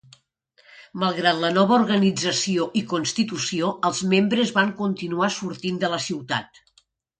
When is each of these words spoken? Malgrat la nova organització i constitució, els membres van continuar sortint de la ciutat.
Malgrat 1.01 1.41
la 1.43 1.51
nova 1.57 1.75
organització 1.81 2.65
i 2.81 2.83
constitució, 2.95 3.71
els 3.91 4.01
membres 4.15 4.57
van 4.59 4.75
continuar 4.83 5.31
sortint 5.39 5.81
de 5.87 5.95
la 5.95 6.03
ciutat. 6.11 6.63